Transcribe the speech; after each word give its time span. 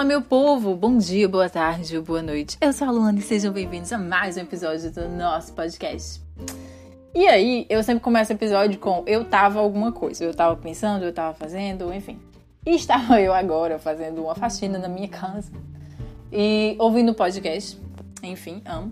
Fala, 0.00 0.08
meu 0.08 0.22
povo! 0.22 0.74
Bom 0.74 0.96
dia, 0.96 1.28
boa 1.28 1.50
tarde 1.50 2.00
boa 2.00 2.22
noite. 2.22 2.56
Eu 2.58 2.72
sou 2.72 2.88
a 2.88 2.90
Luana 2.90 3.18
e 3.18 3.20
sejam 3.20 3.52
bem-vindos 3.52 3.92
a 3.92 3.98
mais 3.98 4.38
um 4.38 4.40
episódio 4.40 4.90
do 4.90 5.06
nosso 5.10 5.52
podcast. 5.52 6.22
E 7.14 7.28
aí, 7.28 7.66
eu 7.68 7.82
sempre 7.82 8.02
começo 8.02 8.32
o 8.32 8.34
episódio 8.34 8.80
com 8.80 9.04
eu 9.06 9.26
tava 9.26 9.60
alguma 9.60 9.92
coisa. 9.92 10.24
Eu 10.24 10.32
tava 10.32 10.56
pensando, 10.56 11.04
eu 11.04 11.12
tava 11.12 11.34
fazendo, 11.34 11.92
enfim. 11.92 12.18
E 12.64 12.76
estava 12.76 13.20
eu 13.20 13.34
agora 13.34 13.78
fazendo 13.78 14.22
uma 14.22 14.34
faxina 14.34 14.78
na 14.78 14.88
minha 14.88 15.06
casa 15.06 15.52
e 16.32 16.76
ouvindo 16.78 17.12
podcast. 17.12 17.78
Enfim, 18.22 18.62
amo. 18.64 18.90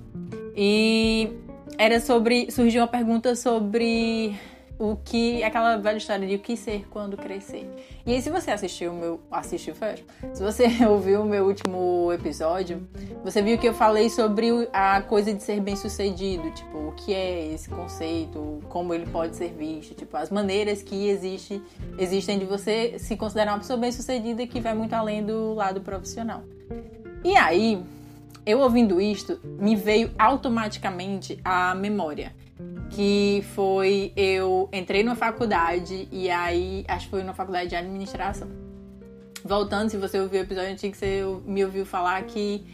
E 0.55 1.33
era 1.79 2.01
sobre. 2.01 2.51
Surgiu 2.51 2.83
uma 2.83 2.87
pergunta 2.87 3.35
sobre 3.35 4.37
o 4.79 4.97
que. 4.97 5.43
aquela 5.43 5.77
velha 5.77 5.97
história 5.97 6.27
de 6.27 6.37
o 6.37 6.39
que 6.39 6.57
ser 6.57 6.87
quando 6.89 7.17
crescer. 7.17 7.69
E 8.07 8.13
aí, 8.13 8.23
se 8.23 8.31
você 8.31 8.51
assistiu 8.51 8.93
o 8.93 8.95
meu. 8.95 9.21
Assistiu, 9.31 9.75
fecha. 9.75 10.05
Se 10.33 10.43
você 10.43 10.67
ouviu 10.89 11.23
o 11.23 11.25
meu 11.25 11.47
último 11.47 12.13
episódio, 12.13 12.87
você 13.25 13.43
viu 13.43 13.59
que 13.59 13.67
eu 13.67 13.75
falei 13.75 14.09
sobre 14.09 14.69
a 14.73 15.03
coisa 15.03 15.35
de 15.35 15.43
ser 15.43 15.61
bem 15.61 15.75
sucedido. 15.75 16.51
Tipo, 16.53 16.79
o 16.79 16.93
que 16.93 17.13
é 17.13 17.53
esse 17.53 17.69
conceito, 17.69 18.63
como 18.69 18.95
ele 18.95 19.07
pode 19.07 19.37
ser 19.37 19.53
visto, 19.53 19.95
tipo, 19.95 20.17
as 20.17 20.31
maneiras 20.31 20.83
que 20.83 21.09
existe, 21.09 21.61
existem 21.99 22.39
de 22.39 22.45
você 22.45 22.99
se 22.99 23.17
considerar 23.17 23.53
uma 23.53 23.59
pessoa 23.59 23.79
bem 23.79 23.91
sucedida 23.91 24.47
que 24.47 24.61
vai 24.61 24.75
muito 24.75 24.93
além 24.93 25.25
do 25.25 25.55
lado 25.55 25.81
profissional. 25.81 26.43
E 27.25 27.37
aí, 27.37 27.83
eu 28.47 28.61
ouvindo 28.61 29.01
isto, 29.01 29.41
me 29.45 29.75
veio 29.75 30.11
automaticamente 30.19 31.39
a 31.45 31.75
memória 31.75 32.33
que 32.99 33.45
foi 33.55 34.13
eu 34.17 34.69
entrei 34.73 35.05
numa 35.05 35.15
faculdade 35.15 36.09
e 36.11 36.29
aí 36.29 36.85
acho 36.89 37.05
que 37.05 37.11
foi 37.13 37.23
numa 37.23 37.33
faculdade 37.33 37.71
de 37.71 37.77
administração. 37.77 38.49
Voltando, 39.45 39.89
se 39.89 39.97
você 39.97 40.19
ouviu 40.19 40.41
o 40.41 40.43
episódio 40.43 40.73
antigo, 40.73 40.97
você 40.97 41.23
me 41.47 41.65
ouviu 41.65 41.87
falar 41.87 42.21
que 42.25 42.67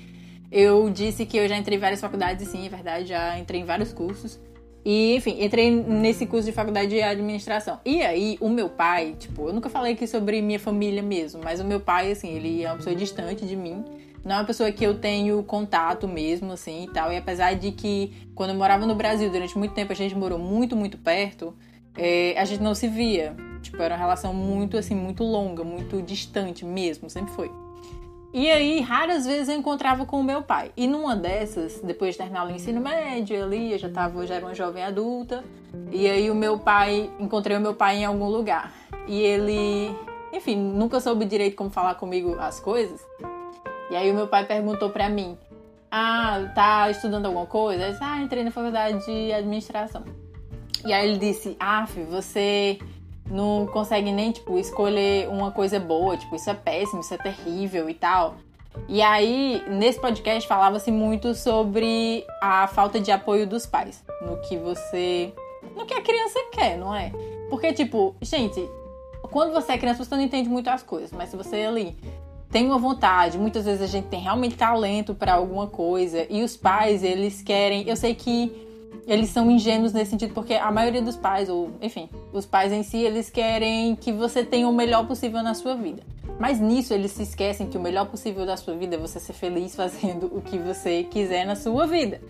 eu 0.50 0.88
disse 0.88 1.26
que 1.26 1.36
eu 1.36 1.46
já 1.46 1.58
entrei 1.58 1.76
em 1.76 1.80
várias 1.80 2.00
faculdades, 2.00 2.48
sim, 2.48 2.64
é 2.64 2.70
verdade, 2.70 3.08
já 3.08 3.38
entrei 3.38 3.60
em 3.60 3.64
vários 3.64 3.92
cursos. 3.92 4.40
E, 4.82 5.14
enfim, 5.14 5.44
entrei 5.44 5.70
nesse 5.70 6.24
curso 6.24 6.46
de 6.46 6.52
faculdade 6.52 6.88
de 6.88 7.02
administração. 7.02 7.78
E 7.84 8.00
aí, 8.00 8.38
o 8.40 8.48
meu 8.48 8.70
pai, 8.70 9.16
tipo, 9.18 9.48
eu 9.48 9.52
nunca 9.52 9.68
falei 9.68 9.92
aqui 9.92 10.06
sobre 10.06 10.40
minha 10.40 10.58
família 10.58 11.02
mesmo, 11.02 11.42
mas 11.44 11.60
o 11.60 11.64
meu 11.64 11.80
pai, 11.80 12.12
assim, 12.12 12.30
ele 12.30 12.64
é 12.64 12.70
uma 12.70 12.76
pessoa 12.76 12.96
distante 12.96 13.44
de 13.44 13.56
mim 13.56 13.84
não 14.24 14.36
é 14.36 14.38
uma 14.38 14.44
pessoa 14.44 14.72
que 14.72 14.84
eu 14.84 14.98
tenho 14.98 15.42
contato 15.42 16.08
mesmo, 16.08 16.52
assim 16.52 16.84
e 16.84 16.88
tal. 16.88 17.12
E 17.12 17.16
apesar 17.16 17.54
de 17.54 17.72
que 17.72 18.12
quando 18.34 18.50
eu 18.50 18.56
morava 18.56 18.86
no 18.86 18.94
Brasil 18.94 19.30
durante 19.30 19.56
muito 19.58 19.74
tempo, 19.74 19.92
a 19.92 19.96
gente 19.96 20.14
morou 20.14 20.38
muito, 20.38 20.74
muito 20.74 20.96
perto, 20.96 21.54
é, 21.96 22.34
a 22.38 22.44
gente 22.44 22.62
não 22.62 22.74
se 22.74 22.88
via. 22.88 23.36
Tipo, 23.60 23.82
era 23.82 23.94
uma 23.94 24.00
relação 24.00 24.32
muito, 24.32 24.76
assim, 24.76 24.94
muito 24.94 25.22
longa, 25.24 25.62
muito 25.62 26.00
distante 26.02 26.64
mesmo, 26.64 27.08
sempre 27.10 27.32
foi. 27.32 27.50
E 28.32 28.50
aí, 28.50 28.80
raras 28.80 29.24
vezes 29.24 29.48
eu 29.48 29.56
encontrava 29.56 30.04
com 30.04 30.18
o 30.18 30.24
meu 30.24 30.42
pai. 30.42 30.72
E 30.76 30.86
numa 30.88 31.14
dessas, 31.14 31.80
depois 31.80 32.14
de 32.14 32.18
terminar 32.18 32.46
o 32.46 32.50
ensino 32.50 32.80
médio 32.80 33.40
ali, 33.42 33.72
eu 33.72 33.78
já 33.78 33.88
tava, 33.88 34.26
já 34.26 34.34
era 34.34 34.46
uma 34.46 34.54
jovem 34.54 34.82
adulta. 34.82 35.44
E 35.92 36.08
aí 36.08 36.30
o 36.30 36.34
meu 36.34 36.58
pai, 36.58 37.10
encontrei 37.20 37.56
o 37.56 37.60
meu 37.60 37.74
pai 37.74 37.98
em 37.98 38.04
algum 38.04 38.26
lugar. 38.26 38.72
E 39.06 39.20
ele, 39.20 39.94
enfim, 40.32 40.56
nunca 40.56 40.98
soube 40.98 41.24
direito 41.24 41.54
como 41.54 41.70
falar 41.70 41.94
comigo 41.94 42.34
as 42.40 42.58
coisas. 42.58 43.00
E 43.94 43.96
aí 43.96 44.10
o 44.10 44.14
meu 44.14 44.26
pai 44.26 44.44
perguntou 44.44 44.90
para 44.90 45.08
mim: 45.08 45.38
Ah, 45.88 46.50
tá 46.52 46.90
estudando 46.90 47.26
alguma 47.26 47.46
coisa? 47.46 47.84
Eu 47.84 47.92
disse, 47.92 48.02
ah, 48.02 48.20
entrei 48.20 48.42
na 48.42 48.50
faculdade 48.50 49.04
de 49.06 49.32
administração. 49.32 50.02
E 50.84 50.92
aí 50.92 51.08
ele 51.08 51.16
disse: 51.16 51.56
Ah, 51.60 51.86
filho, 51.86 52.08
você 52.08 52.80
não 53.30 53.68
consegue 53.68 54.10
nem, 54.10 54.32
tipo, 54.32 54.58
escolher 54.58 55.28
uma 55.28 55.52
coisa 55.52 55.78
boa, 55.78 56.16
tipo, 56.16 56.34
isso 56.34 56.50
é 56.50 56.54
péssimo, 56.54 57.02
isso 57.02 57.14
é 57.14 57.18
terrível 57.18 57.88
e 57.88 57.94
tal. 57.94 58.34
E 58.88 59.00
aí, 59.00 59.62
nesse 59.68 60.00
podcast 60.00 60.48
falava-se 60.48 60.90
muito 60.90 61.32
sobre 61.32 62.26
a 62.42 62.66
falta 62.66 62.98
de 62.98 63.12
apoio 63.12 63.46
dos 63.46 63.64
pais 63.64 64.02
no 64.22 64.38
que 64.38 64.56
você. 64.56 65.32
no 65.76 65.86
que 65.86 65.94
a 65.94 66.02
criança 66.02 66.40
quer, 66.50 66.76
não 66.76 66.92
é? 66.92 67.12
Porque, 67.48 67.72
tipo, 67.72 68.16
gente, 68.20 68.60
quando 69.30 69.52
você 69.52 69.74
é 69.74 69.78
criança, 69.78 70.04
você 70.04 70.16
não 70.16 70.22
entende 70.24 70.48
muito 70.48 70.68
as 70.68 70.82
coisas, 70.82 71.12
mas 71.12 71.28
se 71.28 71.36
você 71.36 71.62
ali 71.62 71.96
tem 72.54 72.66
uma 72.66 72.78
vontade, 72.78 73.36
muitas 73.36 73.64
vezes 73.64 73.82
a 73.82 73.86
gente 73.88 74.06
tem 74.06 74.20
realmente 74.20 74.54
talento 74.54 75.12
para 75.12 75.34
alguma 75.34 75.66
coisa 75.66 76.24
e 76.30 76.40
os 76.44 76.56
pais, 76.56 77.02
eles 77.02 77.42
querem, 77.42 77.88
eu 77.88 77.96
sei 77.96 78.14
que 78.14 78.52
eles 79.08 79.30
são 79.30 79.50
ingênuos 79.50 79.92
nesse 79.92 80.12
sentido 80.12 80.32
porque 80.32 80.54
a 80.54 80.70
maioria 80.70 81.02
dos 81.02 81.16
pais 81.16 81.48
ou, 81.48 81.72
enfim, 81.82 82.08
os 82.32 82.46
pais 82.46 82.72
em 82.72 82.84
si, 82.84 82.98
eles 82.98 83.28
querem 83.28 83.96
que 83.96 84.12
você 84.12 84.44
tenha 84.44 84.68
o 84.68 84.72
melhor 84.72 85.04
possível 85.04 85.42
na 85.42 85.52
sua 85.52 85.74
vida. 85.74 86.04
Mas 86.38 86.60
nisso 86.60 86.94
eles 86.94 87.10
se 87.10 87.24
esquecem 87.24 87.66
que 87.66 87.76
o 87.76 87.80
melhor 87.80 88.06
possível 88.06 88.46
da 88.46 88.56
sua 88.56 88.76
vida 88.76 88.94
é 88.94 88.98
você 89.00 89.18
ser 89.18 89.32
feliz 89.32 89.74
fazendo 89.74 90.26
o 90.32 90.40
que 90.40 90.56
você 90.56 91.02
quiser 91.02 91.44
na 91.44 91.56
sua 91.56 91.88
vida. 91.88 92.20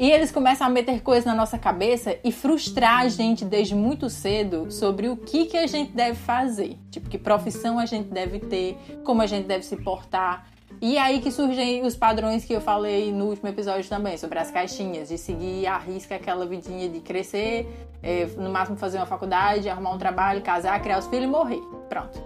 E 0.00 0.10
eles 0.10 0.32
começam 0.32 0.66
a 0.66 0.70
meter 0.70 1.02
coisas 1.02 1.26
na 1.26 1.34
nossa 1.34 1.58
cabeça 1.58 2.16
e 2.24 2.32
frustrar 2.32 3.00
a 3.00 3.08
gente 3.08 3.44
desde 3.44 3.74
muito 3.74 4.08
cedo 4.08 4.72
sobre 4.72 5.10
o 5.10 5.16
que, 5.18 5.44
que 5.44 5.58
a 5.58 5.66
gente 5.66 5.92
deve 5.92 6.18
fazer. 6.18 6.78
Tipo, 6.90 7.10
que 7.10 7.18
profissão 7.18 7.78
a 7.78 7.84
gente 7.84 8.08
deve 8.08 8.38
ter, 8.38 8.78
como 9.04 9.20
a 9.20 9.26
gente 9.26 9.46
deve 9.46 9.62
se 9.62 9.76
portar. 9.76 10.46
E 10.80 10.96
aí 10.96 11.20
que 11.20 11.30
surgem 11.30 11.84
os 11.84 11.94
padrões 11.96 12.46
que 12.46 12.54
eu 12.54 12.62
falei 12.62 13.12
no 13.12 13.26
último 13.26 13.50
episódio 13.50 13.90
também, 13.90 14.16
sobre 14.16 14.38
as 14.38 14.50
caixinhas, 14.50 15.10
de 15.10 15.18
seguir 15.18 15.66
a 15.66 15.76
risca 15.76 16.14
aquela 16.14 16.46
vidinha 16.46 16.88
de 16.88 17.00
crescer, 17.00 17.68
é, 18.02 18.24
no 18.38 18.48
máximo 18.48 18.78
fazer 18.78 18.96
uma 18.96 19.04
faculdade, 19.04 19.68
arrumar 19.68 19.92
um 19.92 19.98
trabalho, 19.98 20.40
casar, 20.40 20.80
criar 20.80 20.98
os 20.98 21.08
filhos 21.08 21.26
e 21.26 21.28
morrer. 21.28 21.60
Pronto. 21.90 22.24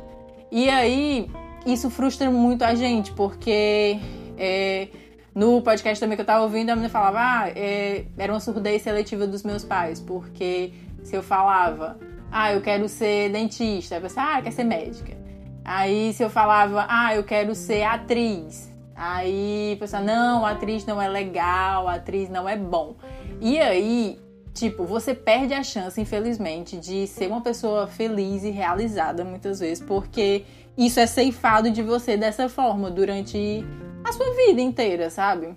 E 0.48 0.70
aí, 0.70 1.28
isso 1.66 1.90
frustra 1.90 2.30
muito 2.30 2.62
a 2.62 2.76
gente, 2.76 3.10
porque 3.14 3.98
é, 4.38 4.86
no 5.34 5.60
podcast 5.62 5.98
também 5.98 6.16
que 6.16 6.22
eu 6.22 6.26
tava 6.26 6.44
ouvindo, 6.44 6.70
a 6.70 6.76
menina 6.76 6.88
falava, 6.90 7.18
ah, 7.18 7.48
é, 7.48 8.04
era 8.16 8.32
uma 8.32 8.38
surdez 8.38 8.82
seletiva 8.82 9.26
dos 9.26 9.42
meus 9.42 9.64
pais, 9.64 10.00
porque 10.00 10.72
se 11.02 11.16
eu 11.16 11.22
falava, 11.22 11.98
ah, 12.30 12.52
eu 12.52 12.60
quero 12.60 12.88
ser 12.88 13.30
dentista, 13.30 13.98
você, 13.98 14.20
ah, 14.20 14.40
quer 14.40 14.52
ser 14.52 14.64
médica. 14.64 15.16
Aí 15.64 16.12
se 16.12 16.22
eu 16.22 16.30
falava, 16.30 16.86
ah, 16.88 17.16
eu 17.16 17.24
quero 17.24 17.52
ser 17.54 17.82
atriz, 17.82 18.72
aí 18.94 19.72
a 19.76 19.76
pessoa, 19.80 20.02
não, 20.02 20.46
atriz 20.46 20.86
não 20.86 21.02
é 21.02 21.08
legal, 21.08 21.88
atriz 21.88 22.28
não 22.28 22.48
é 22.48 22.56
bom. 22.56 22.94
E 23.40 23.58
aí, 23.58 24.20
tipo, 24.52 24.84
você 24.84 25.14
perde 25.14 25.52
a 25.52 25.64
chance, 25.64 26.00
infelizmente, 26.00 26.76
de 26.76 27.08
ser 27.08 27.26
uma 27.26 27.40
pessoa 27.40 27.88
feliz 27.88 28.44
e 28.44 28.50
realizada 28.50 29.24
muitas 29.24 29.58
vezes, 29.58 29.82
porque 29.84 30.44
isso 30.78 31.00
é 31.00 31.06
ceifado 31.06 31.70
de 31.70 31.82
você 31.82 32.16
dessa 32.16 32.48
forma 32.48 32.90
durante 32.90 33.64
a 34.04 34.12
sua 34.12 34.34
vida 34.34 34.60
inteira, 34.60 35.08
sabe? 35.08 35.56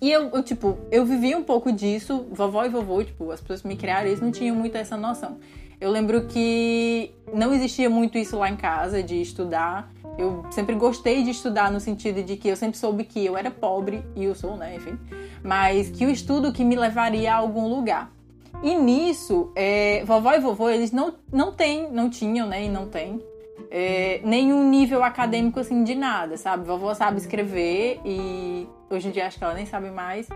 E 0.00 0.10
eu, 0.10 0.28
eu, 0.30 0.42
tipo, 0.42 0.78
eu 0.90 1.06
vivi 1.06 1.34
um 1.34 1.42
pouco 1.42 1.72
disso, 1.72 2.26
vovó 2.30 2.64
e 2.64 2.68
vovô, 2.68 3.02
tipo, 3.02 3.30
as 3.30 3.40
pessoas 3.40 3.62
que 3.62 3.68
me 3.68 3.76
criaram, 3.76 4.08
eles 4.08 4.20
não 4.20 4.30
tinham 4.30 4.54
muito 4.54 4.76
essa 4.76 4.96
noção. 4.96 5.38
Eu 5.80 5.90
lembro 5.90 6.26
que 6.26 7.12
não 7.32 7.54
existia 7.54 7.88
muito 7.88 8.18
isso 8.18 8.36
lá 8.36 8.48
em 8.48 8.56
casa, 8.56 9.02
de 9.02 9.20
estudar. 9.20 9.92
Eu 10.18 10.44
sempre 10.50 10.74
gostei 10.74 11.22
de 11.22 11.30
estudar 11.30 11.70
no 11.72 11.80
sentido 11.80 12.22
de 12.22 12.36
que 12.36 12.48
eu 12.48 12.56
sempre 12.56 12.76
soube 12.76 13.04
que 13.04 13.24
eu 13.24 13.36
era 13.36 13.50
pobre, 13.50 14.04
e 14.14 14.24
eu 14.24 14.34
sou, 14.34 14.56
né, 14.56 14.76
enfim, 14.76 14.98
mas 15.42 15.88
que 15.90 16.04
o 16.04 16.10
estudo 16.10 16.52
que 16.52 16.64
me 16.64 16.76
levaria 16.76 17.32
a 17.32 17.36
algum 17.36 17.68
lugar. 17.68 18.12
E 18.62 18.74
nisso, 18.74 19.50
é, 19.56 20.04
vovó 20.04 20.32
e 20.34 20.40
vovô, 20.40 20.68
eles 20.68 20.92
não, 20.92 21.14
não 21.32 21.52
têm, 21.52 21.90
não 21.90 22.10
tinham, 22.10 22.46
né, 22.46 22.64
e 22.64 22.68
não 22.68 22.86
têm 22.86 23.22
é, 23.74 24.20
nenhum 24.22 24.68
nível 24.68 25.02
acadêmico 25.02 25.58
assim 25.58 25.82
de 25.82 25.94
nada, 25.94 26.36
sabe? 26.36 26.66
Vovó 26.66 26.92
sabe 26.92 27.16
escrever 27.16 27.98
e 28.04 28.68
hoje 28.90 29.08
em 29.08 29.10
dia 29.10 29.26
acho 29.26 29.38
que 29.38 29.44
ela 29.44 29.54
nem 29.54 29.64
sabe 29.64 29.90
mais. 29.90 30.28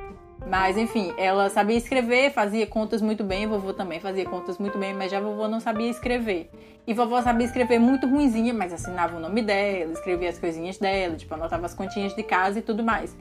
Mas 0.49 0.79
enfim, 0.79 1.13
ela 1.19 1.51
sabia 1.51 1.77
escrever, 1.77 2.33
fazia 2.33 2.67
contas 2.67 3.03
muito 3.03 3.23
bem, 3.23 3.47
vovô 3.47 3.75
também 3.75 4.01
fazia 4.01 4.25
contas 4.25 4.57
muito 4.59 4.79
bem, 4.79 4.95
mas 4.95 5.11
já 5.11 5.21
vovô 5.21 5.49
não 5.49 5.61
sabia 5.61 5.91
escrever. 5.91 6.51
E 6.87 6.95
vovó 6.95 7.21
sabia 7.21 7.47
escrever 7.47 7.79
muito 7.79 8.07
ruimzinha, 8.07 8.55
mas 8.55 8.73
assinava 8.73 9.17
o 9.19 9.21
nome 9.21 9.43
dela, 9.43 9.93
escrevia 9.93 10.31
as 10.31 10.39
coisinhas 10.39 10.79
dela, 10.79 11.17
tipo, 11.17 11.35
anotava 11.35 11.67
as 11.67 11.75
continhas 11.75 12.15
de 12.15 12.23
casa 12.23 12.61
e 12.61 12.63
tudo 12.63 12.83
mais. 12.83 13.15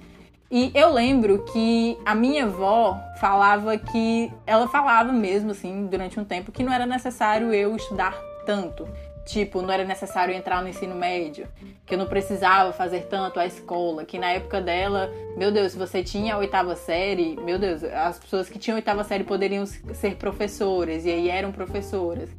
E 0.49 0.71
eu 0.73 0.93
lembro 0.93 1.43
que 1.51 1.97
a 2.05 2.15
minha 2.15 2.45
avó 2.45 2.97
falava 3.19 3.77
que 3.77 4.31
ela 4.45 4.67
falava 4.67 5.11
mesmo 5.11 5.51
assim 5.51 5.87
durante 5.87 6.17
um 6.19 6.23
tempo 6.23 6.51
que 6.51 6.63
não 6.63 6.71
era 6.71 6.85
necessário 6.85 7.53
eu 7.53 7.75
estudar 7.75 8.15
tanto, 8.45 8.87
Tipo, 9.25 9.61
não 9.61 9.71
era 9.71 9.83
necessário 9.83 10.35
entrar 10.35 10.61
no 10.61 10.69
ensino 10.69 10.93
médio, 10.93 11.47
que 11.83 11.95
eu 11.95 11.97
não 11.97 12.05
precisava 12.05 12.71
fazer 12.71 13.07
tanto 13.07 13.39
a 13.39 13.45
escola, 13.45 14.05
que 14.05 14.19
na 14.19 14.31
época 14.31 14.61
dela, 14.61 15.11
meu 15.35 15.51
Deus, 15.51 15.71
se 15.71 15.77
você 15.77 16.03
tinha 16.03 16.35
a 16.35 16.37
oitava 16.37 16.75
série, 16.75 17.35
meu 17.37 17.57
Deus, 17.57 17.83
as 17.83 18.19
pessoas 18.19 18.47
que 18.47 18.59
tinham 18.59 18.75
a 18.75 18.79
oitava 18.79 19.03
série 19.03 19.23
poderiam 19.23 19.65
ser 19.65 20.15
professoras, 20.15 21.05
e 21.05 21.09
aí 21.09 21.27
eram 21.27 21.51
professoras. 21.51 22.29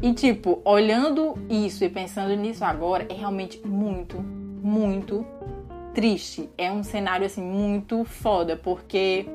E 0.00 0.12
tipo, 0.14 0.60
olhando 0.64 1.34
isso 1.50 1.84
e 1.84 1.88
pensando 1.88 2.34
nisso 2.34 2.64
agora, 2.64 3.06
é 3.10 3.14
realmente 3.14 3.60
muito, 3.66 4.18
muito 4.18 5.26
triste. 5.94 6.50
É 6.56 6.70
um 6.70 6.82
cenário 6.82 7.24
assim 7.24 7.42
muito 7.42 8.04
foda, 8.04 8.56
porque 8.56 9.26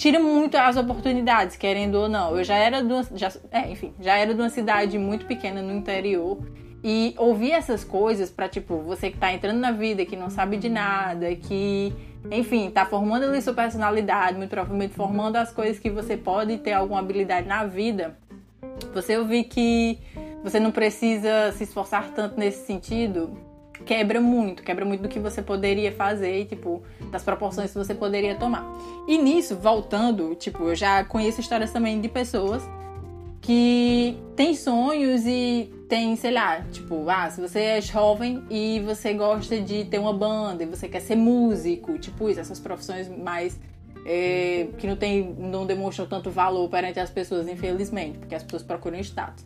tira 0.00 0.18
muito 0.18 0.56
as 0.56 0.78
oportunidades, 0.78 1.56
querendo 1.56 1.96
ou 1.96 2.08
não. 2.08 2.34
Eu 2.34 2.42
já 2.42 2.56
era 2.56 2.82
de 2.82 2.90
uma, 2.90 3.06
já, 3.14 3.30
é, 3.52 3.70
enfim, 3.70 3.92
já 4.00 4.16
era 4.16 4.32
de 4.32 4.40
uma 4.40 4.48
cidade 4.48 4.98
muito 4.98 5.26
pequena 5.26 5.60
no 5.60 5.74
interior 5.74 6.38
E 6.82 7.14
ouvir 7.18 7.52
essas 7.52 7.84
coisas 7.84 8.30
para 8.30 8.48
tipo, 8.48 8.78
você 8.78 9.10
que 9.10 9.18
tá 9.18 9.30
entrando 9.30 9.58
na 9.58 9.70
vida, 9.70 10.06
que 10.06 10.16
não 10.16 10.30
sabe 10.30 10.56
de 10.56 10.70
nada, 10.70 11.36
que, 11.36 11.92
enfim, 12.30 12.70
tá 12.70 12.86
formando 12.86 13.26
ali 13.26 13.42
sua 13.42 13.52
personalidade, 13.52 14.38
muito 14.38 14.48
provavelmente 14.48 14.94
formando 14.94 15.36
as 15.36 15.52
coisas 15.52 15.78
que 15.78 15.90
você 15.90 16.16
pode 16.16 16.56
ter 16.56 16.72
alguma 16.72 17.00
habilidade 17.00 17.46
na 17.46 17.66
vida. 17.66 18.16
Você 18.94 19.18
ouvir 19.18 19.44
que 19.44 19.98
você 20.42 20.58
não 20.58 20.70
precisa 20.70 21.52
se 21.52 21.64
esforçar 21.64 22.10
tanto 22.14 22.40
nesse 22.40 22.64
sentido, 22.64 23.36
quebra 23.84 24.20
muito, 24.20 24.62
quebra 24.62 24.84
muito 24.84 25.02
do 25.02 25.08
que 25.08 25.18
você 25.18 25.42
poderia 25.42 25.92
fazer, 25.92 26.46
tipo, 26.46 26.82
das 27.10 27.22
proporções 27.22 27.70
que 27.72 27.78
você 27.78 27.94
poderia 27.94 28.34
tomar. 28.34 28.66
E 29.08 29.18
nisso, 29.18 29.56
voltando, 29.56 30.34
tipo, 30.34 30.64
eu 30.64 30.74
já 30.74 31.04
conheço 31.04 31.40
histórias 31.40 31.72
também 31.72 32.00
de 32.00 32.08
pessoas 32.08 32.62
que 33.40 34.18
têm 34.36 34.54
sonhos 34.54 35.22
e 35.26 35.72
tem, 35.88 36.14
sei 36.14 36.30
lá, 36.30 36.60
tipo, 36.70 37.08
ah, 37.08 37.28
se 37.30 37.40
você 37.40 37.60
é 37.60 37.80
jovem 37.80 38.44
e 38.48 38.80
você 38.80 39.12
gosta 39.12 39.60
de 39.60 39.84
ter 39.84 39.98
uma 39.98 40.12
banda 40.12 40.62
e 40.62 40.66
você 40.66 40.88
quer 40.88 41.00
ser 41.00 41.16
músico, 41.16 41.98
tipo 41.98 42.28
isso, 42.28 42.38
essas 42.38 42.60
profissões 42.60 43.08
mais 43.08 43.58
é, 44.06 44.68
que 44.78 44.86
não 44.86 44.96
tem, 44.96 45.34
não 45.38 45.66
demonstram 45.66 46.06
tanto 46.06 46.30
valor 46.30 46.68
perante 46.68 47.00
as 47.00 47.10
pessoas, 47.10 47.48
infelizmente, 47.48 48.18
porque 48.18 48.34
as 48.34 48.42
pessoas 48.42 48.62
procuram 48.62 48.98
status. 49.00 49.44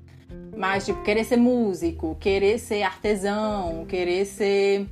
Mas, 0.56 0.86
tipo, 0.86 1.02
querer 1.02 1.24
ser 1.24 1.36
músico, 1.36 2.16
querer 2.20 2.58
ser 2.58 2.82
artesão, 2.82 3.84
querer 3.86 4.24
ser 4.24 4.86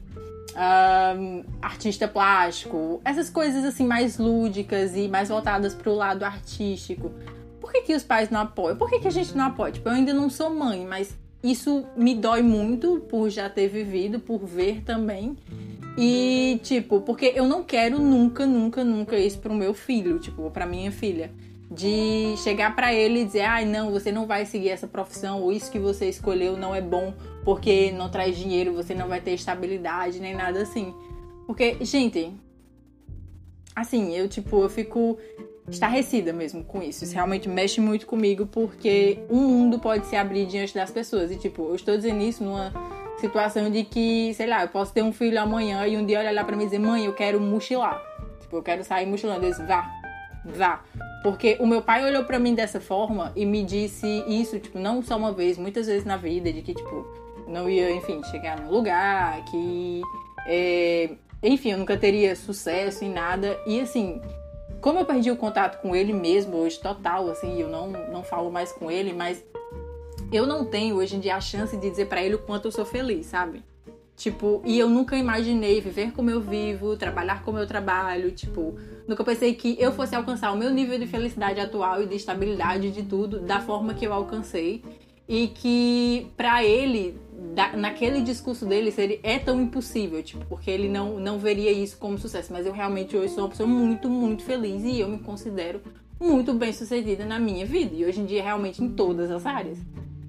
um, 1.16 1.44
artista 1.60 2.08
plástico, 2.08 3.00
essas 3.04 3.30
coisas 3.30 3.64
assim 3.64 3.86
mais 3.86 4.18
lúdicas 4.18 4.96
e 4.96 5.08
mais 5.08 5.28
voltadas 5.28 5.74
para 5.74 5.90
o 5.90 5.94
lado 5.94 6.24
artístico. 6.24 7.12
Por 7.60 7.72
que, 7.72 7.82
que 7.82 7.94
os 7.94 8.02
pais 8.02 8.28
não 8.28 8.40
apoiam? 8.40 8.76
Por 8.76 8.90
que, 8.90 8.98
que 8.98 9.08
a 9.08 9.12
gente 9.12 9.36
não 9.36 9.46
apoia? 9.46 9.72
Tipo, 9.72 9.88
eu 9.88 9.92
ainda 9.94 10.12
não 10.12 10.28
sou 10.28 10.50
mãe, 10.50 10.84
mas 10.84 11.16
isso 11.42 11.84
me 11.96 12.14
dói 12.14 12.42
muito 12.42 13.00
por 13.08 13.30
já 13.30 13.48
ter 13.48 13.68
vivido, 13.68 14.18
por 14.18 14.44
ver 14.44 14.82
também. 14.82 15.36
E, 15.96 16.58
tipo, 16.62 17.02
porque 17.02 17.32
eu 17.34 17.46
não 17.46 17.62
quero 17.62 17.98
nunca, 17.98 18.46
nunca, 18.46 18.82
nunca 18.82 19.16
isso 19.16 19.38
pro 19.38 19.54
meu 19.54 19.74
filho, 19.74 20.18
tipo, 20.18 20.50
pra 20.50 20.66
minha 20.66 20.90
filha 20.90 21.30
de 21.74 22.34
chegar 22.38 22.74
para 22.76 22.92
ele 22.92 23.20
e 23.20 23.24
dizer: 23.24 23.42
"Ai, 23.42 23.64
ah, 23.64 23.66
não, 23.66 23.90
você 23.90 24.12
não 24.12 24.26
vai 24.26 24.44
seguir 24.44 24.70
essa 24.70 24.86
profissão, 24.86 25.40
ou 25.42 25.52
isso 25.52 25.70
que 25.70 25.78
você 25.78 26.08
escolheu 26.08 26.56
não 26.56 26.74
é 26.74 26.80
bom 26.80 27.14
porque 27.44 27.90
não 27.92 28.10
traz 28.10 28.36
dinheiro, 28.36 28.72
você 28.74 28.94
não 28.94 29.08
vai 29.08 29.20
ter 29.20 29.32
estabilidade 29.32 30.20
nem 30.20 30.34
nada 30.34 30.60
assim". 30.62 30.94
Porque, 31.46 31.76
gente, 31.80 32.32
assim, 33.74 34.14
eu 34.14 34.28
tipo, 34.28 34.62
eu 34.62 34.68
fico 34.68 35.18
estarrecida 35.68 36.32
mesmo 36.32 36.64
com 36.64 36.82
isso. 36.82 37.04
Isso 37.04 37.14
realmente 37.14 37.48
mexe 37.48 37.80
muito 37.80 38.06
comigo 38.06 38.46
porque 38.46 39.18
o 39.28 39.36
mundo 39.36 39.78
pode 39.78 40.06
se 40.06 40.16
abrir 40.16 40.46
diante 40.46 40.74
das 40.74 40.90
pessoas 40.90 41.30
e 41.30 41.36
tipo, 41.36 41.68
eu 41.68 41.74
estou 41.74 41.96
dizendo 41.96 42.22
isso 42.22 42.44
numa 42.44 42.72
situação 43.18 43.70
de 43.70 43.84
que, 43.84 44.34
sei 44.34 44.46
lá, 44.46 44.62
eu 44.62 44.68
posso 44.68 44.92
ter 44.92 45.02
um 45.02 45.12
filho 45.12 45.40
amanhã 45.40 45.86
e 45.86 45.96
um 45.96 46.04
dia 46.04 46.18
olhar 46.18 46.34
lá 46.34 46.44
para 46.44 46.56
mim 46.56 46.64
e 46.64 46.66
dizer: 46.66 46.78
"Mãe, 46.78 47.04
eu 47.06 47.14
quero 47.14 47.40
mochilar". 47.40 48.02
Tipo, 48.40 48.56
eu 48.56 48.62
quero 48.62 48.84
sair 48.84 49.06
mochilando, 49.06 49.46
eu 49.46 49.50
disse, 49.50 49.62
vá, 49.62 49.90
vá. 50.44 50.82
Porque 51.22 51.56
o 51.60 51.66
meu 51.66 51.80
pai 51.80 52.04
olhou 52.04 52.24
para 52.24 52.38
mim 52.38 52.54
dessa 52.54 52.80
forma 52.80 53.32
e 53.36 53.46
me 53.46 53.64
disse 53.64 54.06
isso, 54.26 54.58
tipo, 54.58 54.78
não 54.78 55.02
só 55.02 55.16
uma 55.16 55.32
vez, 55.32 55.56
muitas 55.56 55.86
vezes 55.86 56.04
na 56.04 56.16
vida, 56.16 56.52
de 56.52 56.62
que, 56.62 56.74
tipo, 56.74 57.06
não 57.46 57.68
ia, 57.68 57.92
enfim, 57.92 58.20
chegar 58.24 58.60
num 58.60 58.70
lugar, 58.70 59.44
que. 59.44 60.02
É, 60.46 61.10
enfim, 61.42 61.72
eu 61.72 61.78
nunca 61.78 61.96
teria 61.96 62.34
sucesso 62.34 63.04
em 63.04 63.10
nada. 63.10 63.58
E 63.66 63.80
assim, 63.80 64.20
como 64.80 64.98
eu 64.98 65.04
perdi 65.04 65.30
o 65.30 65.36
contato 65.36 65.80
com 65.80 65.94
ele 65.94 66.12
mesmo 66.12 66.56
hoje, 66.56 66.80
total, 66.80 67.30
assim, 67.30 67.60
eu 67.60 67.68
não, 67.68 67.88
não 67.88 68.24
falo 68.24 68.50
mais 68.50 68.72
com 68.72 68.90
ele, 68.90 69.12
mas 69.12 69.44
eu 70.32 70.46
não 70.46 70.64
tenho 70.64 70.96
hoje 70.96 71.16
em 71.16 71.20
dia 71.20 71.36
a 71.36 71.40
chance 71.40 71.76
de 71.76 71.88
dizer 71.88 72.06
para 72.06 72.22
ele 72.22 72.34
o 72.34 72.38
quanto 72.38 72.66
eu 72.66 72.72
sou 72.72 72.84
feliz, 72.84 73.26
sabe? 73.26 73.62
Tipo, 74.16 74.60
e 74.64 74.78
eu 74.78 74.88
nunca 74.88 75.16
imaginei 75.16 75.80
viver 75.80 76.12
como 76.12 76.30
eu 76.30 76.40
vivo, 76.40 76.96
trabalhar 76.96 77.42
como 77.42 77.58
eu 77.58 77.66
trabalho, 77.66 78.30
tipo, 78.32 78.76
nunca 79.06 79.24
pensei 79.24 79.54
que 79.54 79.76
eu 79.78 79.92
fosse 79.92 80.14
alcançar 80.14 80.52
o 80.52 80.56
meu 80.56 80.70
nível 80.70 80.98
de 80.98 81.06
felicidade 81.06 81.60
atual 81.60 82.02
e 82.02 82.06
de 82.06 82.16
estabilidade 82.16 82.90
de 82.90 83.02
tudo 83.02 83.40
da 83.40 83.60
forma 83.60 83.94
que 83.94 84.06
eu 84.06 84.12
alcancei 84.12 84.82
e 85.28 85.48
que 85.48 86.26
para 86.36 86.64
ele 86.64 87.18
naquele 87.76 88.20
discurso 88.22 88.66
dele 88.66 88.90
seria, 88.90 89.18
é 89.22 89.38
tão 89.38 89.60
impossível, 89.60 90.22
tipo, 90.22 90.44
porque 90.46 90.70
ele 90.70 90.88
não, 90.88 91.18
não 91.18 91.38
veria 91.38 91.70
isso 91.70 91.96
como 91.98 92.18
sucesso. 92.18 92.52
Mas 92.52 92.66
eu 92.66 92.72
realmente 92.72 93.16
hoje 93.16 93.34
sou 93.34 93.44
uma 93.44 93.50
pessoa 93.50 93.68
muito, 93.68 94.08
muito 94.08 94.42
feliz 94.42 94.82
e 94.84 95.00
eu 95.00 95.08
me 95.08 95.18
considero 95.18 95.80
muito 96.20 96.54
bem 96.54 96.72
sucedida 96.72 97.24
na 97.24 97.38
minha 97.38 97.66
vida. 97.66 97.94
E 97.94 98.04
hoje 98.04 98.20
em 98.20 98.26
dia, 98.26 98.42
realmente, 98.42 98.82
em 98.82 98.88
todas 98.88 99.30
as 99.30 99.44
áreas. 99.44 99.78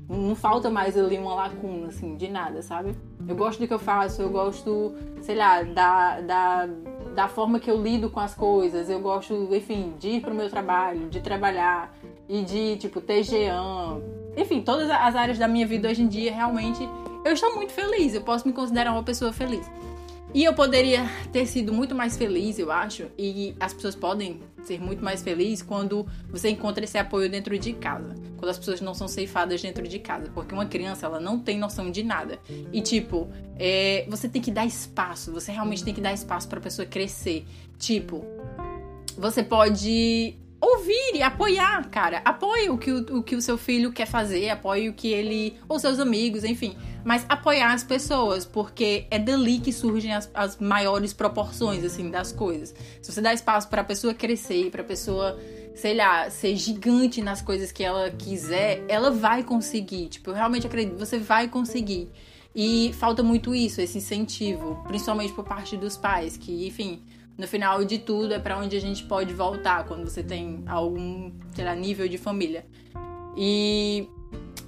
Não 0.09 0.35
falta 0.35 0.69
mais 0.69 0.97
ali 0.97 1.17
uma 1.17 1.33
lacuna, 1.33 1.87
assim, 1.87 2.15
de 2.15 2.29
nada, 2.29 2.61
sabe? 2.61 2.95
Eu 3.27 3.35
gosto 3.35 3.59
do 3.59 3.67
que 3.67 3.73
eu 3.73 3.79
faço, 3.79 4.21
eu 4.21 4.29
gosto, 4.29 4.93
sei 5.21 5.35
lá, 5.35 5.63
da, 5.63 6.19
da, 6.21 6.69
da 7.13 7.27
forma 7.27 7.59
que 7.59 7.69
eu 7.69 7.81
lido 7.81 8.09
com 8.09 8.19
as 8.19 8.33
coisas. 8.33 8.89
Eu 8.89 8.99
gosto, 8.99 9.33
enfim, 9.51 9.93
de 9.99 10.09
ir 10.09 10.21
pro 10.21 10.33
meu 10.33 10.49
trabalho, 10.49 11.09
de 11.09 11.21
trabalhar 11.21 11.93
e 12.27 12.41
de, 12.43 12.77
tipo, 12.77 12.99
ter 13.01 13.23
GEAM. 13.23 14.01
Enfim, 14.35 14.61
todas 14.61 14.89
as 14.89 15.15
áreas 15.15 15.37
da 15.37 15.47
minha 15.47 15.65
vida 15.65 15.89
hoje 15.89 16.01
em 16.01 16.07
dia, 16.07 16.33
realmente, 16.33 16.87
eu 17.23 17.33
estou 17.33 17.55
muito 17.55 17.71
feliz. 17.71 18.13
Eu 18.13 18.21
posso 18.21 18.47
me 18.47 18.53
considerar 18.53 18.91
uma 18.91 19.03
pessoa 19.03 19.31
feliz. 19.31 19.69
E 20.33 20.43
eu 20.43 20.53
poderia 20.53 21.07
ter 21.31 21.45
sido 21.45 21.71
muito 21.71 21.93
mais 21.93 22.17
feliz, 22.17 22.57
eu 22.57 22.71
acho, 22.71 23.05
e 23.17 23.55
as 23.59 23.71
pessoas 23.71 23.95
podem 23.95 24.41
ser 24.63 24.81
muito 24.81 25.03
mais 25.03 25.21
felizes 25.21 25.61
quando 25.61 26.07
você 26.29 26.49
encontra 26.49 26.83
esse 26.83 26.97
apoio 26.97 27.29
dentro 27.29 27.57
de 27.59 27.73
casa, 27.73 28.15
quando 28.37 28.49
as 28.49 28.57
pessoas 28.57 28.81
não 28.81 28.95
são 28.95 29.07
ceifadas 29.07 29.61
dentro 29.61 29.87
de 29.87 29.99
casa, 29.99 30.31
porque 30.33 30.53
uma 30.53 30.65
criança 30.65 31.05
ela 31.05 31.19
não 31.19 31.37
tem 31.37 31.59
noção 31.59 31.91
de 31.91 32.01
nada 32.01 32.39
e 32.71 32.81
tipo 32.81 33.29
é, 33.59 34.05
você 34.09 34.27
tem 34.27 34.41
que 34.41 34.49
dar 34.49 34.65
espaço, 34.65 35.31
você 35.31 35.51
realmente 35.51 35.83
tem 35.83 35.93
que 35.93 36.01
dar 36.01 36.13
espaço 36.13 36.47
para 36.47 36.57
a 36.57 36.61
pessoa 36.61 36.85
crescer, 36.85 37.45
tipo 37.77 38.25
você 39.15 39.43
pode 39.43 40.35
ouvir 40.59 41.15
e 41.15 41.21
apoiar, 41.21 41.89
cara. 41.89 42.21
Apoie 42.23 42.69
o 42.69 42.77
que 42.77 42.91
o, 42.91 43.17
o, 43.17 43.23
que 43.23 43.35
o 43.35 43.41
seu 43.41 43.57
filho 43.57 43.91
quer 43.91 44.07
fazer, 44.07 44.49
apoie 44.49 44.89
o 44.89 44.93
que 44.93 45.09
ele. 45.09 45.57
ou 45.67 45.77
seus 45.77 45.99
amigos, 45.99 46.43
enfim. 46.43 46.75
Mas 47.03 47.25
apoiar 47.27 47.73
as 47.73 47.83
pessoas, 47.83 48.45
porque 48.45 49.05
é 49.11 49.19
dali 49.19 49.59
que 49.59 49.71
surgem 49.73 50.13
as, 50.13 50.29
as 50.33 50.57
maiores 50.57 51.13
proporções, 51.13 51.83
assim, 51.83 52.09
das 52.09 52.31
coisas. 52.31 52.73
Se 53.01 53.11
você 53.11 53.21
dá 53.21 53.33
espaço 53.33 53.67
para 53.67 53.81
a 53.81 53.83
pessoa 53.83 54.13
crescer, 54.13 54.71
para 54.71 54.81
a 54.81 54.85
pessoa, 54.85 55.37
sei 55.75 55.95
lá, 55.95 56.29
ser 56.29 56.55
gigante 56.55 57.21
nas 57.21 57.41
coisas 57.41 57.71
que 57.71 57.83
ela 57.83 58.09
quiser, 58.11 58.83
ela 58.87 59.11
vai 59.11 59.43
conseguir. 59.43 60.07
Tipo, 60.07 60.31
eu 60.31 60.35
realmente 60.35 60.65
acredito, 60.65 60.97
você 60.97 61.17
vai 61.17 61.47
conseguir. 61.47 62.09
E 62.55 62.93
falta 62.93 63.23
muito 63.23 63.53
isso, 63.53 63.81
esse 63.81 63.97
incentivo, 63.97 64.81
principalmente 64.87 65.33
por 65.33 65.43
parte 65.43 65.75
dos 65.75 65.97
pais, 65.97 66.37
que, 66.37 66.67
enfim 66.67 67.01
no 67.37 67.47
final 67.47 67.83
de 67.83 67.97
tudo 67.97 68.33
é 68.33 68.39
para 68.39 68.57
onde 68.57 68.75
a 68.75 68.79
gente 68.79 69.03
pode 69.03 69.33
voltar 69.33 69.85
quando 69.85 70.07
você 70.07 70.23
tem 70.23 70.63
algum, 70.67 71.31
sei 71.53 71.65
lá, 71.65 71.75
nível 71.75 72.07
de 72.07 72.17
família. 72.17 72.65
E 73.35 74.07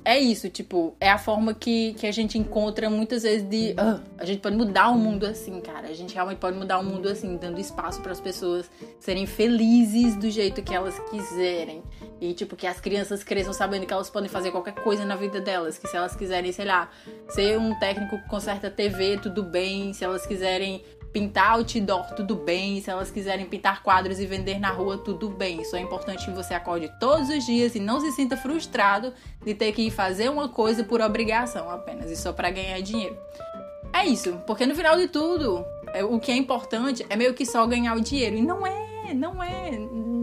é 0.06 0.20
isso, 0.20 0.48
tipo, 0.50 0.96
é 1.00 1.10
a 1.10 1.18
forma 1.18 1.52
que, 1.56 1.94
que 1.96 2.06
a 2.06 2.12
gente 2.12 2.38
encontra 2.38 2.90
muitas 2.92 3.24
vezes 3.24 3.50
de. 3.50 3.72
Uh, 3.72 4.00
a 4.20 4.24
gente 4.24 4.40
pode 4.40 4.56
mudar 4.56 4.90
o 4.90 4.96
mundo 4.96 5.26
assim, 5.26 5.60
cara. 5.60 5.88
A 5.88 5.94
gente 5.94 6.14
realmente 6.14 6.38
pode 6.38 6.56
mudar 6.56 6.78
o 6.78 6.84
mundo 6.84 7.10
assim, 7.10 7.36
dando 7.38 7.60
espaço 7.60 8.00
para 8.02 8.12
as 8.12 8.22
pessoas 8.22 8.70
serem 9.00 9.26
felizes 9.26 10.16
do 10.16 10.30
jeito 10.30 10.62
que 10.62 10.76
elas 10.76 10.98
quiserem. 11.10 11.82
E, 12.22 12.34
tipo, 12.34 12.56
que 12.56 12.68
as 12.68 12.80
crianças 12.80 13.24
cresçam 13.24 13.52
sabendo 13.52 13.88
que 13.88 13.94
elas 13.94 14.10
podem 14.10 14.30
fazer 14.30 14.52
qualquer 14.52 14.76
coisa 14.76 15.04
na 15.04 15.16
vida 15.16 15.42
delas. 15.42 15.80
Que 15.80 15.88
se 15.88 15.98
elas 15.98 16.16
quiserem, 16.16 16.52
sei 16.52 16.66
lá, 16.66 16.88
ser 17.30 17.58
um 17.58 17.74
técnico 17.80 18.22
que 18.22 18.30
conserta 18.30 18.70
TV, 18.70 19.18
tudo 19.18 19.42
bem. 19.42 19.92
Se 19.92 20.06
elas 20.06 20.26
quiserem 20.28 20.84
pintar 21.16 21.52
outdoor, 21.52 22.14
tudo 22.14 22.36
bem. 22.36 22.82
Se 22.82 22.90
elas 22.90 23.10
quiserem 23.10 23.46
pintar 23.46 23.82
quadros 23.82 24.20
e 24.20 24.26
vender 24.26 24.60
na 24.60 24.70
rua, 24.70 24.98
tudo 24.98 25.30
bem. 25.30 25.64
Só 25.64 25.78
é 25.78 25.80
importante 25.80 26.26
que 26.26 26.32
você 26.32 26.54
acorde 26.54 26.92
todos 27.00 27.30
os 27.30 27.46
dias 27.46 27.74
e 27.74 27.80
não 27.80 28.02
se 28.02 28.12
sinta 28.12 28.36
frustrado 28.36 29.14
de 29.42 29.54
ter 29.54 29.72
que 29.72 29.90
fazer 29.90 30.30
uma 30.30 30.50
coisa 30.50 30.84
por 30.84 31.00
obrigação 31.00 31.72
apenas 31.72 32.12
e 32.12 32.18
só 32.18 32.34
para 32.34 32.50
ganhar 32.50 32.82
dinheiro. 32.82 33.18
É 33.94 34.06
isso, 34.06 34.42
porque 34.46 34.66
no 34.66 34.76
final 34.76 34.98
de 34.98 35.08
tudo, 35.08 35.64
é, 35.94 36.04
o 36.04 36.20
que 36.20 36.34
é 36.34 36.36
importante 36.36 37.06
é 37.10 37.16
meio 37.16 37.34
que 37.34 37.46
só 37.46 37.66
ganhar 37.66 37.96
o 37.96 38.02
dinheiro. 38.02 38.36
E 38.36 38.42
não 38.42 38.68
é, 38.68 39.14
não 39.14 39.42
é. 39.42 39.72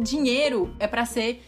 Dinheiro 0.02 0.76
é 0.78 0.86
para 0.86 1.06
ser. 1.06 1.42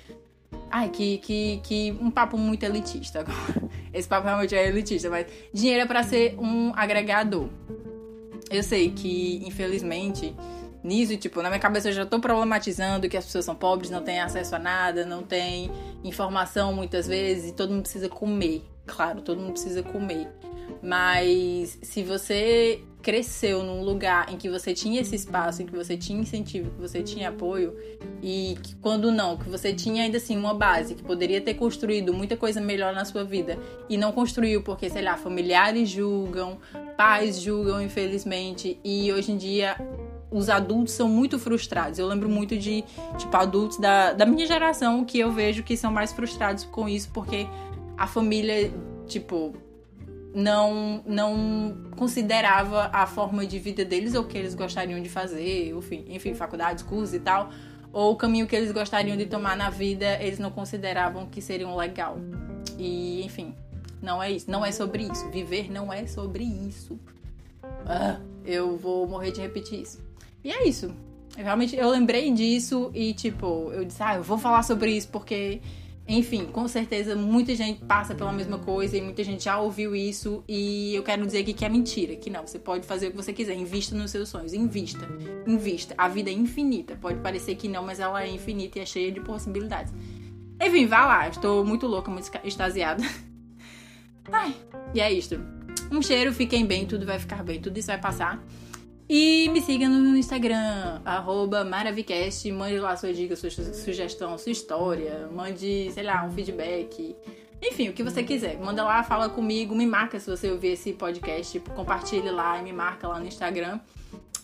Ai, 0.70 0.88
que, 0.88 1.18
que, 1.18 1.60
que 1.62 1.98
um 2.00 2.10
papo 2.10 2.38
muito 2.38 2.62
elitista 2.62 3.20
agora. 3.20 3.68
Esse 3.92 4.08
papo 4.08 4.26
realmente 4.26 4.54
é 4.54 4.66
elitista, 4.66 5.10
mas 5.10 5.26
dinheiro 5.52 5.82
é 5.82 5.86
para 5.86 6.02
ser 6.02 6.34
um 6.38 6.72
agregador. 6.74 7.50
Eu 8.54 8.62
sei 8.62 8.90
que, 8.90 9.42
infelizmente, 9.44 10.32
nisso, 10.82 11.16
tipo, 11.16 11.42
na 11.42 11.48
minha 11.48 11.58
cabeça 11.58 11.88
eu 11.88 11.92
já 11.92 12.06
tô 12.06 12.20
problematizando 12.20 13.08
que 13.08 13.16
as 13.16 13.24
pessoas 13.24 13.44
são 13.44 13.54
pobres, 13.54 13.90
não 13.90 14.00
têm 14.00 14.20
acesso 14.20 14.54
a 14.54 14.58
nada, 14.60 15.04
não 15.04 15.24
têm 15.24 15.70
informação 16.04 16.72
muitas 16.72 17.08
vezes, 17.08 17.50
e 17.50 17.52
todo 17.52 17.72
mundo 17.72 17.82
precisa 17.82 18.08
comer. 18.08 18.62
Claro, 18.86 19.22
todo 19.22 19.40
mundo 19.40 19.52
precisa 19.52 19.82
comer. 19.82 20.28
Mas 20.80 21.78
se 21.82 22.04
você 22.04 22.80
cresceu 23.04 23.62
num 23.62 23.82
lugar 23.82 24.32
em 24.32 24.38
que 24.38 24.48
você 24.48 24.72
tinha 24.72 25.02
esse 25.02 25.14
espaço, 25.14 25.62
em 25.62 25.66
que 25.66 25.76
você 25.76 25.94
tinha 25.94 26.18
incentivo, 26.18 26.70
que 26.70 26.80
você 26.80 27.02
tinha 27.02 27.28
apoio, 27.28 27.76
e 28.22 28.56
que 28.62 28.74
quando 28.76 29.12
não, 29.12 29.36
que 29.36 29.46
você 29.48 29.74
tinha 29.74 30.02
ainda 30.02 30.16
assim 30.16 30.36
uma 30.38 30.54
base, 30.54 30.94
que 30.94 31.02
poderia 31.02 31.38
ter 31.38 31.52
construído 31.52 32.14
muita 32.14 32.34
coisa 32.34 32.62
melhor 32.62 32.94
na 32.94 33.04
sua 33.04 33.22
vida 33.22 33.58
e 33.90 33.98
não 33.98 34.10
construiu 34.10 34.62
porque, 34.62 34.88
sei 34.88 35.02
lá, 35.02 35.18
familiares 35.18 35.90
julgam, 35.90 36.58
pais 36.96 37.38
julgam, 37.38 37.82
infelizmente, 37.82 38.80
e 38.82 39.12
hoje 39.12 39.32
em 39.32 39.36
dia 39.36 39.76
os 40.30 40.48
adultos 40.48 40.94
são 40.94 41.06
muito 41.06 41.38
frustrados. 41.38 41.98
Eu 41.98 42.06
lembro 42.06 42.28
muito 42.28 42.56
de, 42.56 42.82
tipo, 43.18 43.36
adultos 43.36 43.76
da, 43.76 44.14
da 44.14 44.24
minha 44.24 44.46
geração 44.46 45.04
que 45.04 45.18
eu 45.18 45.30
vejo 45.30 45.62
que 45.62 45.76
são 45.76 45.92
mais 45.92 46.10
frustrados 46.10 46.64
com 46.64 46.88
isso, 46.88 47.10
porque 47.12 47.46
a 47.98 48.06
família, 48.06 48.72
tipo, 49.06 49.54
não, 50.34 51.02
não 51.06 51.76
considerava 51.96 52.90
a 52.92 53.06
forma 53.06 53.46
de 53.46 53.58
vida 53.58 53.84
deles 53.84 54.14
ou 54.14 54.22
o 54.22 54.26
que 54.26 54.36
eles 54.36 54.54
gostariam 54.54 55.00
de 55.00 55.08
fazer, 55.08 55.70
enfim, 55.70 56.04
enfim, 56.08 56.34
faculdades, 56.34 56.82
cursos 56.82 57.14
e 57.14 57.20
tal, 57.20 57.50
ou 57.92 58.12
o 58.12 58.16
caminho 58.16 58.46
que 58.46 58.56
eles 58.56 58.72
gostariam 58.72 59.16
de 59.16 59.26
tomar 59.26 59.56
na 59.56 59.70
vida, 59.70 60.20
eles 60.20 60.40
não 60.40 60.50
consideravam 60.50 61.26
que 61.26 61.40
seriam 61.40 61.76
legal. 61.76 62.18
E, 62.76 63.24
enfim, 63.24 63.54
não 64.02 64.20
é 64.20 64.32
isso. 64.32 64.50
Não 64.50 64.64
é 64.64 64.72
sobre 64.72 65.04
isso. 65.04 65.30
Viver 65.30 65.70
não 65.70 65.92
é 65.92 66.06
sobre 66.06 66.42
isso. 66.42 66.98
Ah, 67.86 68.18
eu 68.44 68.76
vou 68.76 69.06
morrer 69.06 69.30
de 69.30 69.40
repetir 69.40 69.80
isso. 69.80 70.02
E 70.42 70.50
é 70.50 70.66
isso. 70.66 70.94
Eu, 71.36 71.44
realmente, 71.44 71.76
eu 71.76 71.88
lembrei 71.88 72.30
disso 72.32 72.90
e, 72.92 73.14
tipo, 73.14 73.70
eu 73.72 73.84
disse, 73.84 74.02
ah, 74.02 74.16
eu 74.16 74.22
vou 74.22 74.38
falar 74.38 74.62
sobre 74.64 74.90
isso 74.90 75.08
porque 75.08 75.60
enfim, 76.06 76.44
com 76.46 76.68
certeza 76.68 77.16
muita 77.16 77.54
gente 77.54 77.82
passa 77.84 78.14
pela 78.14 78.30
mesma 78.30 78.58
coisa 78.58 78.96
e 78.96 79.00
muita 79.00 79.24
gente 79.24 79.44
já 79.44 79.58
ouviu 79.58 79.96
isso 79.96 80.44
e 80.46 80.94
eu 80.94 81.02
quero 81.02 81.24
dizer 81.24 81.38
aqui 81.38 81.54
que 81.54 81.64
é 81.64 81.68
mentira, 81.68 82.14
que 82.14 82.28
não, 82.28 82.46
você 82.46 82.58
pode 82.58 82.86
fazer 82.86 83.08
o 83.08 83.10
que 83.10 83.16
você 83.16 83.32
quiser, 83.32 83.54
invista 83.54 83.96
nos 83.96 84.10
seus 84.10 84.28
sonhos, 84.28 84.52
invista, 84.52 85.08
invista. 85.46 85.94
A 85.96 86.06
vida 86.06 86.28
é 86.28 86.32
infinita, 86.34 86.94
pode 86.96 87.20
parecer 87.20 87.54
que 87.54 87.68
não, 87.68 87.82
mas 87.82 88.00
ela 88.00 88.22
é 88.22 88.30
infinita 88.30 88.78
e 88.78 88.82
é 88.82 88.86
cheia 88.86 89.10
de 89.10 89.20
possibilidades. 89.20 89.94
Enfim, 90.60 90.86
vá 90.86 91.06
lá, 91.06 91.28
estou 91.28 91.64
muito 91.64 91.86
louca, 91.86 92.10
muito 92.10 92.30
extasiada. 92.44 93.02
Ai, 94.30 94.54
e 94.94 95.00
é 95.00 95.10
isto. 95.10 95.40
Um 95.90 96.02
cheiro, 96.02 96.34
fiquem 96.34 96.66
bem, 96.66 96.86
tudo 96.86 97.06
vai 97.06 97.18
ficar 97.18 97.42
bem, 97.42 97.60
tudo 97.60 97.78
isso 97.78 97.88
vai 97.88 97.98
passar. 97.98 98.44
E 99.08 99.48
me 99.50 99.60
siga 99.60 99.88
no 99.88 100.16
Instagram, 100.16 101.00
arroba 101.04 101.62
Maravicast, 101.62 102.50
mande 102.50 102.78
lá 102.78 102.96
sua 102.96 103.12
dica, 103.12 103.36
sua 103.36 103.50
sugestão, 103.50 104.36
sua 104.38 104.52
história, 104.52 105.28
mande, 105.30 105.90
sei 105.92 106.02
lá, 106.02 106.24
um 106.24 106.30
feedback. 106.30 107.14
Enfim, 107.62 107.88
o 107.88 107.92
que 107.92 108.02
você 108.02 108.22
quiser. 108.22 108.58
Manda 108.58 108.82
lá, 108.82 109.02
fala 109.02 109.28
comigo, 109.28 109.74
me 109.74 109.86
marca 109.86 110.18
se 110.18 110.30
você 110.30 110.50
ouvir 110.50 110.72
esse 110.72 110.92
podcast, 110.94 111.60
compartilhe 111.74 112.30
lá 112.30 112.58
e 112.58 112.62
me 112.62 112.72
marca 112.72 113.06
lá 113.06 113.18
no 113.18 113.26
Instagram. 113.26 113.78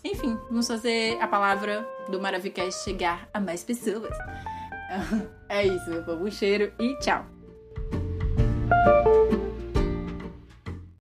Enfim, 0.05 0.39
vamos 0.49 0.67
fazer 0.67 1.19
a 1.21 1.27
palavra 1.27 1.87
do 2.11 2.21
Maravicast 2.21 2.85
chegar 2.85 3.29
a 3.33 3.41
mais 3.41 3.65
pessoas. 3.65 4.17
É 5.49 5.67
isso, 5.67 5.89
meu 5.91 6.03
povo. 6.05 6.31
Cheiro 6.31 6.73
e 6.79 6.97
tchau! 6.99 7.25